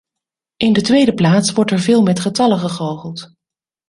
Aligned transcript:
In 0.57 0.73
de 0.73 0.81
tweede 0.81 1.13
plaats 1.13 1.51
wordt 1.51 1.71
er 1.71 1.79
veel 1.79 2.01
met 2.01 2.19
getallen 2.19 2.59
gegoocheld. 2.59 3.33